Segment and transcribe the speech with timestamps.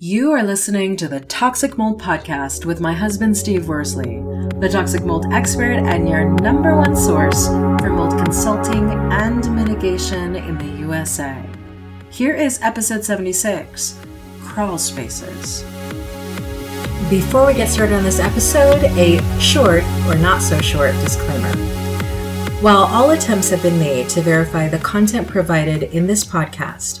[0.00, 4.22] You are listening to the Toxic Mold Podcast with my husband, Steve Worsley,
[4.60, 10.56] the toxic mold expert and your number one source for mold consulting and mitigation in
[10.56, 11.44] the USA.
[12.10, 13.98] Here is episode 76
[14.44, 15.62] Crawl Spaces.
[17.10, 21.52] Before we get started on this episode, a short or not so short disclaimer.
[22.60, 27.00] While all attempts have been made to verify the content provided in this podcast,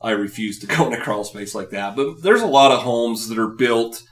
[0.00, 1.96] I refuse to go in a crawl space like that.
[1.96, 4.02] But there's a lot of homes that are built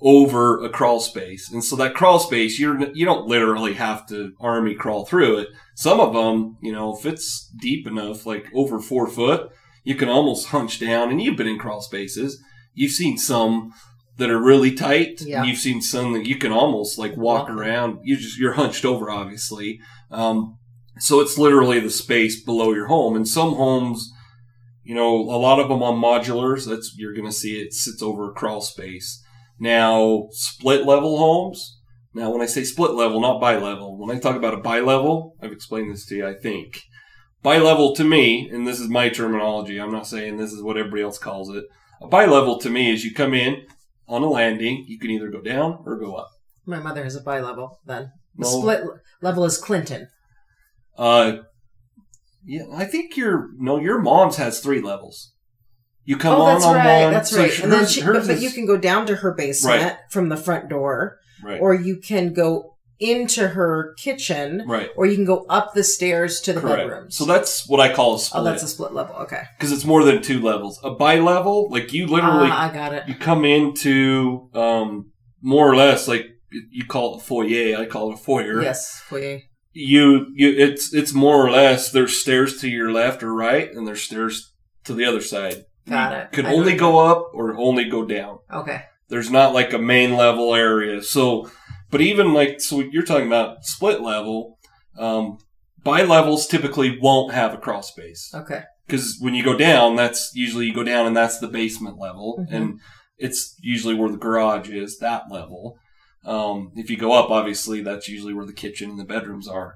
[0.00, 1.50] over a crawl space.
[1.50, 5.48] And so that crawl space, you're, you don't literally have to army crawl through it.
[5.74, 9.50] Some of them, you know, if it's deep enough, like over four foot,
[9.88, 12.38] you can almost hunch down and you've been in crawl spaces.
[12.74, 13.72] You've seen some
[14.18, 15.22] that are really tight.
[15.22, 15.44] Yeah.
[15.44, 18.00] you've seen some that you can almost like walk around.
[18.02, 19.80] You just, you're hunched over, obviously.
[20.10, 20.58] Um,
[20.98, 23.16] so it's literally the space below your home.
[23.16, 24.12] And some homes,
[24.84, 28.02] you know, a lot of them on modulars, that's, you're going to see it sits
[28.02, 29.24] over a crawl space.
[29.58, 31.78] Now, split level homes.
[32.12, 35.52] Now, when I say split level, not bi-level, when I talk about a bi-level, I've
[35.52, 36.82] explained this to you, I think.
[37.42, 41.02] Bi-level to me, and this is my terminology, I'm not saying this is what everybody
[41.02, 41.64] else calls it.
[42.00, 43.66] A bi-level to me is you come in
[44.08, 46.30] on a landing, you can either go down or go up.
[46.66, 48.12] My mother has a bi-level then.
[48.36, 48.60] The no.
[48.60, 48.84] split
[49.22, 50.08] level is Clinton.
[50.96, 51.38] Uh,
[52.44, 55.32] yeah, I think your no, your mom's has three levels.
[56.04, 57.12] You come oh, on that's on right, one.
[57.12, 57.60] That's so right.
[57.60, 59.96] and then she, but, but, you can go down to her basement right.
[60.10, 61.60] from the front door, right.
[61.60, 64.90] or you can go into her kitchen, right?
[64.96, 66.78] Or you can go up the stairs to the Correct.
[66.78, 67.16] bedrooms.
[67.16, 68.40] So that's what I call a split.
[68.40, 69.14] Oh, that's a split level.
[69.16, 70.80] Okay, because it's more than two levels.
[70.82, 73.08] A bi-level, like you literally, ah, I got it.
[73.08, 77.76] You come into um, more or less like you call it a foyer.
[77.78, 78.62] I call it a foyer.
[78.62, 79.42] Yes, foyer
[79.78, 83.86] you you it's it's more or less there's stairs to your left or right and
[83.86, 84.52] there's stairs
[84.84, 85.64] to the other side.
[85.88, 86.32] Got you it.
[86.32, 88.38] Could I only go up or only go down.
[88.52, 88.82] Okay.
[89.08, 91.02] There's not like a main level area.
[91.02, 91.50] So
[91.90, 94.58] but even like so you're talking about split level,
[94.98, 95.38] um
[95.84, 98.30] bi levels typically won't have a crawl space.
[98.34, 98.62] Okay.
[98.86, 102.38] Because when you go down, that's usually you go down and that's the basement level.
[102.40, 102.54] Mm-hmm.
[102.54, 102.80] And
[103.18, 105.76] it's usually where the garage is, that level.
[106.24, 109.74] Um, if you go up, obviously, that's usually where the kitchen and the bedrooms are.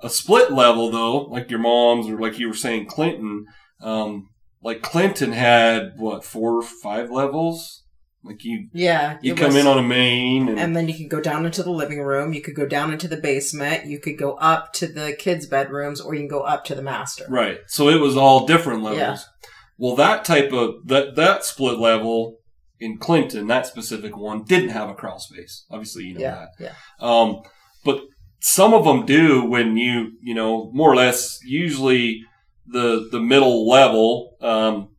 [0.00, 3.46] A split level, though, like your mom's or like you were saying, Clinton,
[3.80, 4.28] um,
[4.62, 7.84] like Clinton had what four or five levels.
[8.24, 11.08] Like you, yeah, you come was, in on a main, and, and, then you could
[11.08, 12.32] go down into the living room.
[12.32, 13.86] You could go down into the basement.
[13.86, 16.82] You could go up to the kids' bedrooms, or you can go up to the
[16.82, 17.24] master.
[17.28, 17.60] Right.
[17.68, 18.98] So it was all different levels.
[19.00, 19.48] Yeah.
[19.78, 22.38] Well, that type of that that split level
[22.80, 25.64] in Clinton, that specific one didn't have a crawl space.
[25.70, 26.64] Obviously, you know yeah, that.
[26.64, 26.74] Yeah.
[27.00, 27.42] Um,
[27.84, 28.02] but
[28.40, 32.22] some of them do when you, you know, more or less, usually
[32.66, 34.90] the, the middle level, um,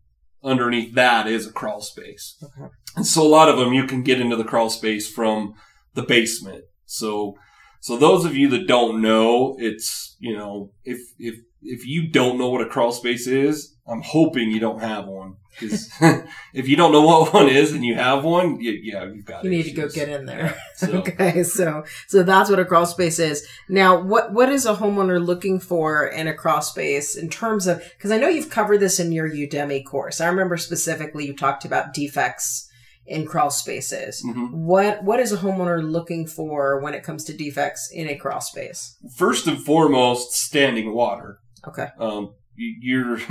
[0.43, 2.41] underneath that is a crawl space.
[2.43, 2.71] Okay.
[2.95, 5.53] And so a lot of them you can get into the crawl space from
[5.93, 6.65] the basement.
[6.85, 7.35] So,
[7.79, 12.37] so those of you that don't know, it's, you know, if, if, if you don't
[12.37, 15.35] know what a crawl space is, I'm hoping you don't have one.
[15.59, 15.91] Because
[16.53, 19.43] if you don't know what one is and you have one, you, yeah, you've got.
[19.43, 20.55] You need to go get in there.
[20.75, 23.45] So- Okay, so so that's what a crawl space is.
[23.67, 27.83] Now, what what is a homeowner looking for in a crawl space in terms of?
[27.97, 30.21] Because I know you've covered this in your Udemy course.
[30.21, 32.68] I remember specifically you talked about defects
[33.09, 34.23] in crawl spaces.
[34.25, 34.51] Mhm.
[34.53, 38.39] What what is a homeowner looking for when it comes to defects in a crawl
[38.41, 38.95] space?
[39.17, 41.39] First and foremost, standing water.
[41.67, 43.17] Okay, Um, you, you're,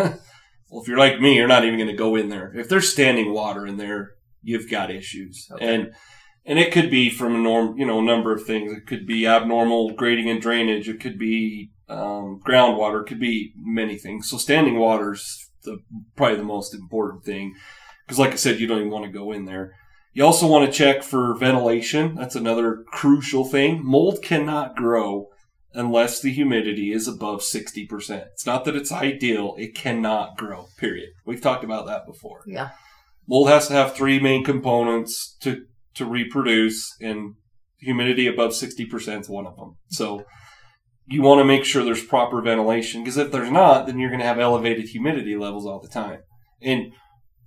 [0.70, 2.52] well, if you're like me, you're not even going to go in there.
[2.54, 4.10] If there's standing water in there,
[4.42, 5.46] you've got issues.
[5.52, 5.74] Okay.
[5.74, 5.92] And,
[6.44, 8.72] and it could be from a norm, you know, a number of things.
[8.72, 10.88] It could be abnormal grading and drainage.
[10.88, 13.00] It could be, um, groundwater.
[13.02, 14.28] It could be many things.
[14.28, 15.78] So standing water's the,
[16.16, 17.54] probably the most important thing.
[18.08, 19.72] Cause like I said, you don't even want to go in there.
[20.14, 22.14] You also want to check for ventilation.
[22.14, 23.84] That's another crucial thing.
[23.84, 25.28] Mold cannot grow
[25.74, 28.26] unless the humidity is above 60%.
[28.32, 31.10] It's not that it's ideal, it cannot grow, period.
[31.24, 32.42] We've talked about that before.
[32.46, 32.70] yeah,
[33.28, 37.34] Mold has to have three main components to, to reproduce, and
[37.76, 39.76] humidity above 60% is one of them.
[39.88, 40.24] So
[41.06, 44.20] you want to make sure there's proper ventilation, because if there's not, then you're going
[44.20, 46.20] to have elevated humidity levels all the time.
[46.60, 46.92] And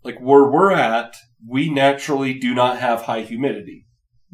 [0.03, 1.15] like where we're at,
[1.47, 3.85] we naturally do not have high humidity.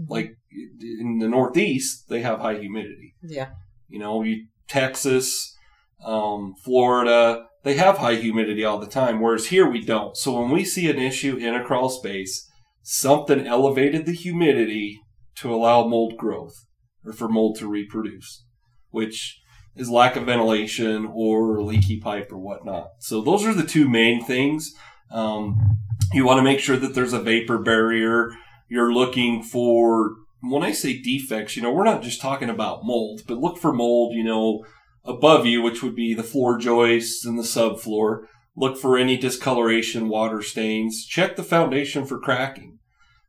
[0.08, 3.16] Like in the Northeast, they have high humidity.
[3.24, 3.50] yeah.
[3.90, 5.56] You know, you, Texas,
[6.04, 10.16] um, Florida, they have high humidity all the time, whereas here we don't.
[10.18, 12.50] So when we see an issue in a crawl space,
[12.82, 15.00] something elevated the humidity
[15.36, 16.66] to allow mold growth
[17.06, 18.44] or for mold to reproduce,
[18.90, 19.40] which
[19.76, 22.90] is lack of ventilation or leaky pipe or whatnot.
[23.00, 24.74] So those are the two main things.
[25.12, 25.78] Um,
[26.14, 28.32] you want to make sure that there's a vapor barrier.
[28.70, 33.22] You're looking for when I say defects, you know, we're not just talking about mold,
[33.28, 34.66] but look for mold, you know,
[35.04, 38.26] above you, which would be the floor joists and the subfloor.
[38.56, 41.06] Look for any discoloration, water stains.
[41.06, 42.80] Check the foundation for cracking.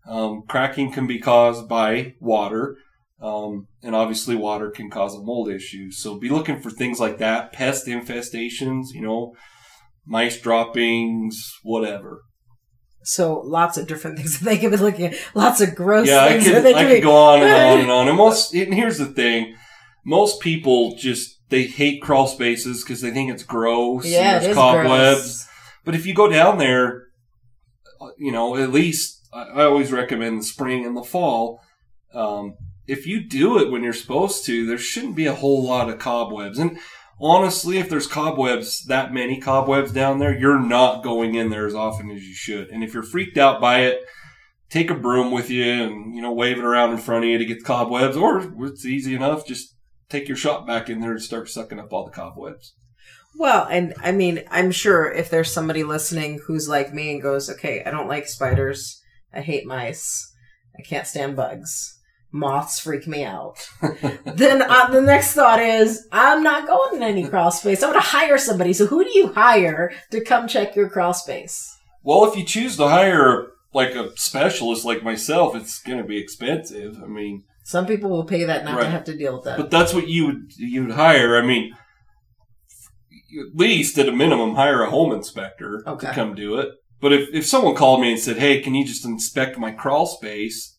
[0.07, 2.77] Um, cracking can be caused by water,
[3.21, 5.91] um, and obviously water can cause a mold issue.
[5.91, 7.53] So be looking for things like that.
[7.53, 9.35] Pest infestations, you know,
[10.09, 12.23] mice droppings, whatever.
[13.05, 15.15] So lots of different things that they could be looking at.
[15.35, 17.81] Lots of gross yeah, I things could, that they I could go on and on
[17.81, 18.09] and on.
[18.09, 19.55] And most, and here's the thing:
[20.05, 24.07] most people just they hate crawl spaces because they think it's gross.
[24.07, 25.21] Yeah, it there's is cobwebs.
[25.21, 25.49] gross.
[25.85, 27.05] But if you go down there,
[28.01, 31.61] uh, you know, at least I, I always recommend the spring and the fall.
[32.15, 32.55] Um,
[32.87, 35.99] if you do it when you're supposed to, there shouldn't be a whole lot of
[35.99, 36.59] cobwebs.
[36.59, 36.79] And
[37.21, 41.75] honestly, if there's cobwebs, that many cobwebs down there, you're not going in there as
[41.75, 42.69] often as you should.
[42.71, 44.01] And if you're freaked out by it,
[44.71, 47.39] take a broom with you and, you know, wave it around in front of you
[47.39, 49.75] to get the cobwebs, or it's easy enough, just
[50.09, 52.75] take your shop back in there and start sucking up all the cobwebs.
[53.37, 57.49] Well, and I mean, I'm sure if there's somebody listening who's like me and goes,
[57.51, 59.01] okay, I don't like spiders.
[59.33, 60.33] I hate mice.
[60.79, 61.98] I can't stand bugs.
[62.31, 63.67] Moths freak me out.
[64.25, 67.83] then uh, the next thought is, I'm not going in any crawl space.
[67.83, 68.73] I'm going to hire somebody.
[68.75, 71.79] So who do you hire to come check your crawl space?
[72.03, 76.19] Well, if you choose to hire like a specialist like myself, it's going to be
[76.19, 77.03] expensive.
[77.03, 79.57] I mean, Some people will pay that not to have to deal with that.
[79.57, 81.37] but that's what you would you would hire.
[81.37, 81.73] I mean,
[83.39, 86.09] at least at a minimum, hire a home inspector Okay.
[86.09, 86.71] to come do it.
[87.01, 90.07] But if if someone called me and said, "Hey, can you just inspect my crawl
[90.07, 90.77] space?"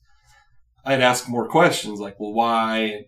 [0.86, 3.06] I'd ask more questions like, "Well, why?"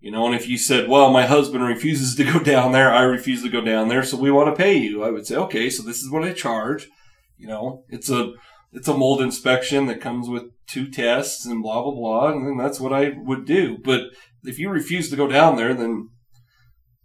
[0.00, 3.02] You know, and if you said, "Well, my husband refuses to go down there, I
[3.02, 5.70] refuse to go down there, so we want to pay you," I would say, "Okay,
[5.70, 6.88] so this is what I charge."
[7.36, 8.32] You know, it's a
[8.72, 12.56] it's a mold inspection that comes with two tests and blah blah blah, and then
[12.56, 13.78] that's what I would do.
[13.82, 14.02] But
[14.44, 16.10] if you refuse to go down there, then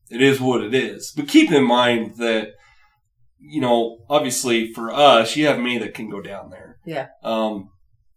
[0.09, 1.13] it is what it is.
[1.15, 2.53] But keep in mind that
[3.45, 6.79] you know, obviously for us, you have me that can go down there.
[6.85, 7.07] Yeah.
[7.23, 7.69] Um,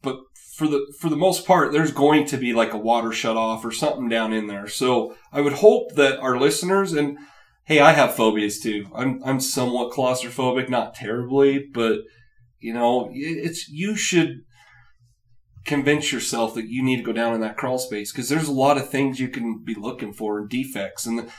[0.02, 0.18] but
[0.54, 3.64] for the for the most part, there's going to be like a water shut off
[3.64, 4.66] or something down in there.
[4.68, 7.18] So I would hope that our listeners and
[7.64, 8.86] hey, I have phobias too.
[8.94, 12.00] I'm I'm somewhat claustrophobic, not terribly, but
[12.58, 14.40] you know, it's you should
[15.66, 18.52] convince yourself that you need to go down in that crawl space because there's a
[18.52, 21.32] lot of things you can be looking for and defects and the,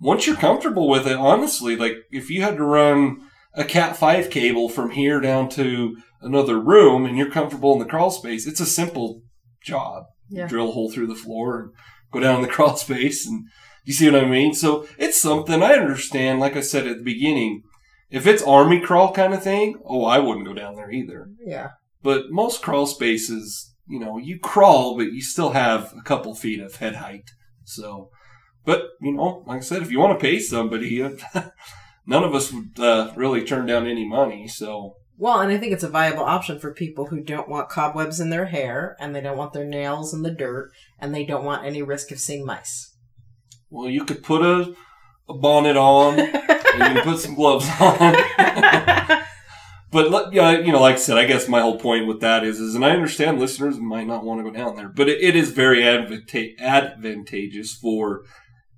[0.00, 3.20] once you're comfortable with it honestly like if you had to run
[3.54, 7.84] a cat 5 cable from here down to another room and you're comfortable in the
[7.84, 9.22] crawl space it's a simple
[9.62, 10.46] job Yeah.
[10.46, 11.70] drill a hole through the floor and
[12.12, 13.44] go down in the crawl space and
[13.84, 14.54] you see what I mean?
[14.54, 16.38] So it's something I understand.
[16.38, 17.62] Like I said at the beginning,
[18.10, 21.28] if it's army crawl kind of thing, oh, I wouldn't go down there either.
[21.44, 21.70] Yeah.
[22.00, 26.60] But most crawl spaces, you know, you crawl, but you still have a couple feet
[26.60, 27.24] of head height.
[27.64, 28.10] So,
[28.64, 31.10] but you know, like I said, if you want to pay somebody, uh,
[32.06, 34.48] none of us would uh, really turn down any money.
[34.48, 38.20] So, Well, and I think it's a viable option for people who don't want cobwebs
[38.20, 41.44] in their hair and they don't want their nails in the dirt and they don't
[41.44, 42.94] want any risk of seeing mice.
[43.70, 44.74] well, you could put a,
[45.28, 48.16] a bonnet on, and you can put some gloves on.
[49.92, 52.58] But yeah, you know, like I said, I guess my whole point with that is,
[52.58, 55.36] is, and I understand listeners might not want to go down there, but it, it
[55.36, 58.22] is very advanta- advantageous for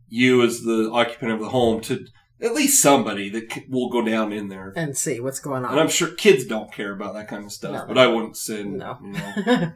[0.08, 2.04] you as the occupant of the home to
[2.40, 4.72] at least somebody that will go down in there.
[4.76, 5.72] and see what's going on.
[5.72, 7.84] And I'm sure kids don't care about that kind of stuff, No.
[7.86, 8.78] but I wouldn't send.
[8.78, 8.98] No.
[9.02, 9.72] You know,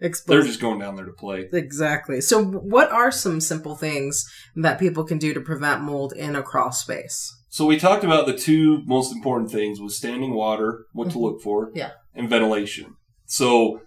[0.26, 1.48] they're just going down there to play.
[1.52, 2.20] Exactly.
[2.20, 4.24] So, what are some simple things
[4.56, 7.32] that people can do to prevent mold in a crawl space?
[7.48, 11.20] So we talked about the two most important things was standing water, what to Mhm.
[11.20, 11.90] look for, Yeah.
[12.14, 12.96] and ventilation.
[13.26, 13.82] So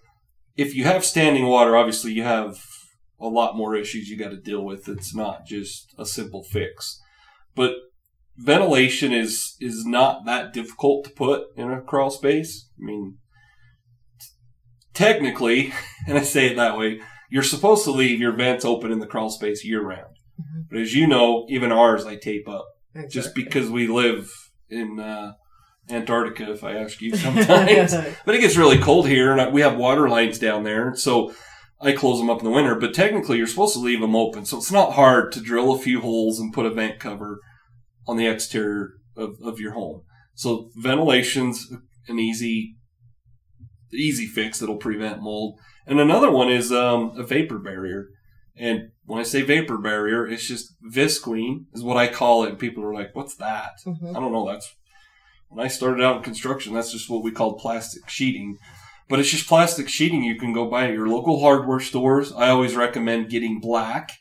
[0.56, 2.60] if you have standing water, obviously you have
[3.20, 4.88] a lot more issues you got to deal with.
[4.88, 7.02] It's not just a simple fix.
[7.56, 7.74] But
[8.38, 12.70] ventilation is is not that difficult to put in a crawl space.
[12.80, 13.18] I mean
[14.94, 15.74] technically,
[16.08, 19.08] and I say it that way, you're supposed to leave your vents open in the
[19.08, 20.15] crawl space year round.
[20.39, 20.65] Mhm.
[20.70, 22.65] But as you know, even ours I tape up
[23.10, 24.32] just because we live
[24.70, 25.34] in uh,
[25.89, 27.94] Antarctica, if I ask you sometimes.
[28.25, 31.34] but it gets really cold here, and we have water lines down there, so
[31.82, 32.75] I close them up in the winter.
[32.75, 35.77] But technically, you're supposed to leave them open, so it's not hard to drill a
[35.77, 37.39] few holes and put a vent cover
[38.08, 40.02] on the exterior of, of your home.
[40.34, 41.72] So ventilation's
[42.08, 42.76] an easy,
[43.94, 45.60] easy fix that'll prevent mold.
[45.88, 48.08] And another one is um, a vapor barrier.
[48.58, 52.50] And when I say vapor barrier, it's just visqueen is what I call it.
[52.50, 54.16] And people are like, "What's that?" Mhm.
[54.16, 54.48] I don't know.
[54.48, 54.74] That's
[55.50, 56.74] when I started out in construction.
[56.74, 58.58] That's just what we called plastic sheeting.
[59.08, 62.32] But it's just plastic sheeting you can go buy at your local hardware stores.
[62.34, 64.12] I always recommend getting black.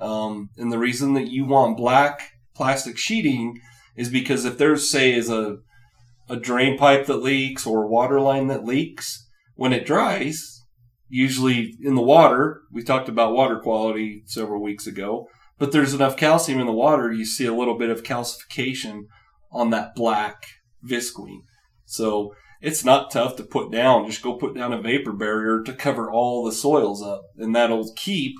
[0.00, 3.60] Um, and the reason that you want black plastic sheeting
[3.96, 5.58] is because if there's, say, is a
[6.28, 10.62] a drain pipe that leaks or a water line that leaks, when it dries,
[11.08, 15.26] usually in the water, we talked about water quality several weeks ago,
[15.58, 19.02] but there's enough calcium in the water, you see a little bit of calcification
[19.50, 20.44] on that black
[20.88, 21.40] visqueen.
[21.84, 24.06] So it's not tough to put down.
[24.06, 27.22] Just go put down a vapor barrier to cover all the soils up.
[27.36, 28.34] And that'll keep,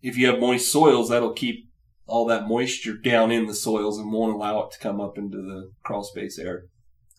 [0.00, 1.68] if you have moist soils, that'll keep
[2.06, 5.38] all that moisture down in the soils and won't allow it to come up into
[5.38, 6.64] the crawl space air.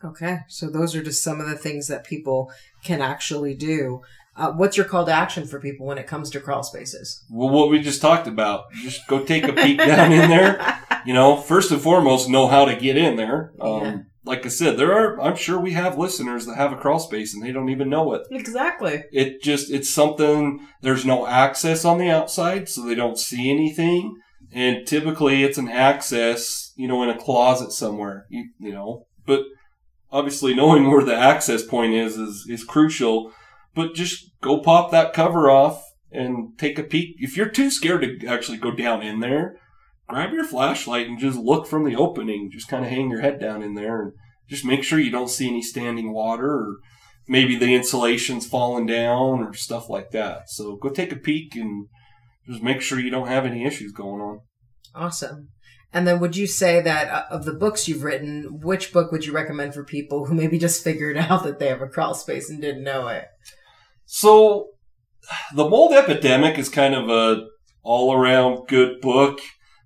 [0.03, 2.51] Okay, so those are just some of the things that people
[2.83, 4.01] can actually do.
[4.35, 7.23] Uh, what's your call to action for people when it comes to crawl spaces?
[7.31, 10.81] Well, what we just talked about, just go take a peek down in there.
[11.05, 13.51] You know, first and foremost, know how to get in there.
[13.61, 13.97] Um, Yeah.
[14.23, 17.35] Like I said, there are, I'm sure we have listeners that have a crawl space
[17.35, 18.23] and they don't even know it.
[18.31, 19.03] Exactly.
[19.11, 24.15] It just, it's something, there's no access on the outside, so they don't see anything.
[24.55, 29.41] And typically it's an access, you know, in a closet somewhere, you, you know, but
[30.13, 33.33] obviously knowing where the access point is, is, is crucial.
[33.73, 37.17] But just go pop that cover off and take a peek.
[37.17, 39.57] If you're too scared to actually go down in there,
[40.07, 42.49] grab your flashlight and just look from the opening.
[42.49, 44.13] Just kind of hang your head down in there and
[44.49, 46.77] just make sure you don't see any standing water or
[47.27, 50.49] maybe the insulation's falling down or stuff like that.
[50.49, 51.89] So go take a peek and
[52.47, 54.39] just make sure you don't have any issues going on.
[54.93, 55.49] Awesome.
[55.93, 59.25] And then would you say that uh, of the books you've written, which book would
[59.25, 62.49] you recommend for people who maybe just figured out that they have a crawl space
[62.49, 63.25] and didn't know it?
[64.05, 64.67] So
[65.55, 67.45] the mold epidemic is kind of a
[67.83, 69.39] all around good book.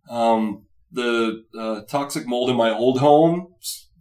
[0.09, 3.47] Um, the uh, toxic mold in my old home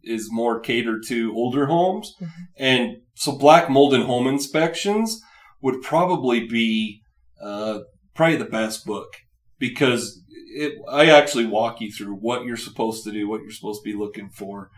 [0.02, 2.28] is more catered to older homes, Mhm.
[2.56, 5.20] and so black mold in home inspections
[5.60, 7.02] would probably be
[7.42, 7.80] uh,
[8.18, 9.14] probably the best book
[9.58, 10.20] because
[10.54, 13.90] it, I actually walk you through what you're supposed to do, what you're supposed to
[13.90, 14.70] be looking for.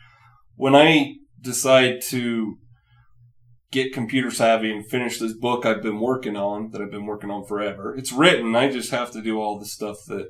[0.56, 2.58] When I decide to
[3.72, 7.30] get computer savvy and finish this book I've been working on that I've been working
[7.30, 7.94] on forever.
[7.96, 8.54] It's written.
[8.54, 10.26] I just have to do all the stuff that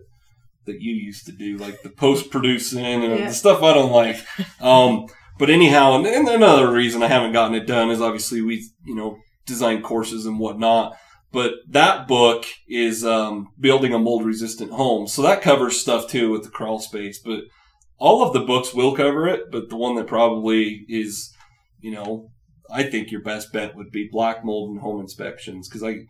[0.66, 3.26] that you used to do, like the post producing and Yeah.
[3.28, 4.18] the stuff I don't like.
[4.60, 5.06] Um,
[5.38, 8.94] but anyhow, and, and another reason I haven't gotten it done is obviously we, you
[8.94, 10.96] know, design courses and whatnot.
[11.32, 16.30] But that book is um, building a mold resistant home, so that covers stuff too
[16.30, 17.20] with the crawl space.
[17.20, 17.42] But
[17.98, 21.32] all of the books will cover it, but the one that probably is,
[21.80, 22.30] you know,
[22.72, 26.06] I think your best bet would be black mold and home inspections because I,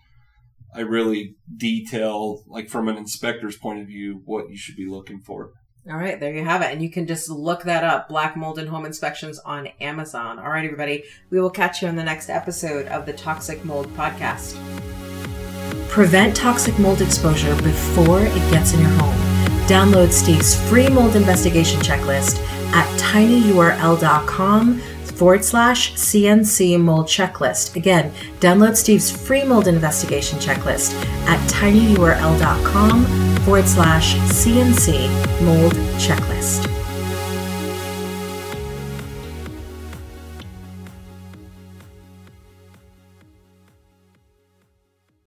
[0.75, 5.21] I really detail, like from an inspector's point of view, what you should be looking
[5.21, 5.51] for.
[5.89, 6.71] All right, there you have it.
[6.71, 10.39] And you can just look that up Black Mold and Home Inspections on Amazon.
[10.39, 13.89] All right, everybody, we will catch you in the next episode of the Toxic Mold
[13.97, 14.59] Podcast.
[15.91, 19.17] Prevent toxic mold exposure before it gets in your home.
[19.67, 22.39] Download Steve's free mold investigation checklist
[22.73, 24.79] at tinyurl.com
[25.21, 27.77] forward slash CNC mold checklist.
[27.77, 30.95] Again, download Steve's free mold investigation checklist
[31.27, 33.05] at tinyurl.com
[33.41, 35.09] forward slash CNC
[35.45, 36.80] mold checklist.